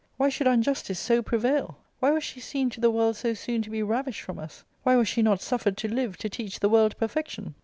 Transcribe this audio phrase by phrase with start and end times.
[0.17, 1.77] Why should unjustice so prevail?
[1.99, 4.63] Why was she seen to the world so soon to be ravished from us?
[4.81, 7.53] Why was she not suffered to live, to teach the world perfection